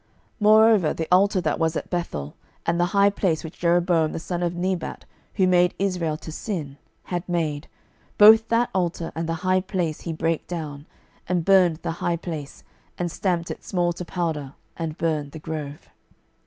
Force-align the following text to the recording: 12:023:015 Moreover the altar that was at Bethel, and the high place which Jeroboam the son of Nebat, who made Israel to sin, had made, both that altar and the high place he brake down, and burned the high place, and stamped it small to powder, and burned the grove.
12:023:015 0.01 0.09
Moreover 0.39 0.93
the 0.95 1.07
altar 1.11 1.41
that 1.41 1.59
was 1.59 1.75
at 1.75 1.91
Bethel, 1.91 2.33
and 2.65 2.79
the 2.79 2.85
high 2.85 3.11
place 3.11 3.43
which 3.43 3.59
Jeroboam 3.59 4.13
the 4.13 4.19
son 4.19 4.41
of 4.41 4.55
Nebat, 4.55 5.05
who 5.35 5.45
made 5.45 5.75
Israel 5.77 6.17
to 6.17 6.31
sin, 6.31 6.79
had 7.03 7.29
made, 7.29 7.67
both 8.17 8.47
that 8.47 8.71
altar 8.73 9.11
and 9.13 9.29
the 9.29 9.35
high 9.45 9.61
place 9.61 10.01
he 10.01 10.11
brake 10.11 10.47
down, 10.47 10.87
and 11.29 11.45
burned 11.45 11.75
the 11.83 11.91
high 12.01 12.17
place, 12.17 12.63
and 12.97 13.11
stamped 13.11 13.51
it 13.51 13.63
small 13.63 13.93
to 13.93 14.03
powder, 14.03 14.53
and 14.75 14.97
burned 14.97 15.33
the 15.33 15.37
grove. 15.39 15.89